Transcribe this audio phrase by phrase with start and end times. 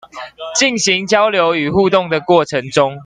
[0.57, 2.99] 進行交流與互動的過程中